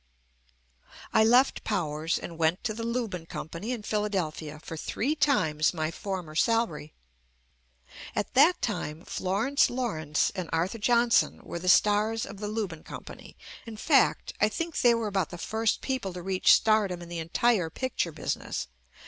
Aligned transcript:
I 1.13 1.23
left 1.23 1.63
Powers 1.63 2.17
and 2.17 2.39
went 2.39 2.63
to 2.63 2.73
the 2.73 2.81
Lubin 2.81 3.27
Com 3.27 3.49
pany 3.49 3.67
in 3.69 3.83
Philadelphia 3.83 4.59
for 4.63 4.75
three 4.75 5.13
times 5.13 5.75
my 5.75 5.91
for 5.91 6.23
mer 6.23 6.33
salary. 6.33 6.95
At 8.15 8.33
that 8.33 8.63
time 8.63 9.05
Florence 9.05 9.69
Lawrence 9.69 10.31
and 10.33 10.49
Arthur 10.51 10.79
Johnson 10.79 11.39
were 11.43 11.59
the 11.59 11.69
stars 11.69 12.25
of 12.25 12.37
the 12.39 12.47
Lu 12.47 12.65
bin 12.67 12.81
Company, 12.83 13.37
in 13.67 13.77
fact, 13.77 14.33
I 14.41 14.49
think 14.49 14.79
they 14.81 14.95
were 14.95 15.05
about 15.05 15.29
the 15.29 15.37
first 15.37 15.81
people 15.81 16.13
to 16.13 16.23
reach 16.23 16.51
stardom 16.53 17.03
in 17.03 17.07
the 17.07 17.19
entire 17.19 17.69
picture 17.69 18.11
business. 18.11 18.69